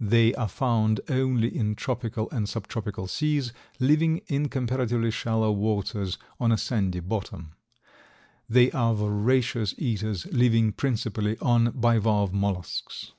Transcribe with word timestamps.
They 0.00 0.32
are 0.36 0.48
found 0.48 1.02
only 1.10 1.54
in 1.54 1.74
tropical 1.74 2.30
and 2.30 2.48
subtropical 2.48 3.06
seas, 3.06 3.52
living 3.78 4.22
in 4.28 4.48
comparatively 4.48 5.10
shallow 5.10 5.52
waters 5.52 6.16
on 6.40 6.50
a 6.50 6.56
sandy 6.56 7.00
bottom. 7.00 7.52
They 8.48 8.70
are 8.70 8.94
voracious 8.94 9.74
eaters, 9.76 10.24
living 10.32 10.72
principally 10.72 11.36
on 11.36 11.72
bivalve 11.72 12.32
mollusks. 12.32 13.12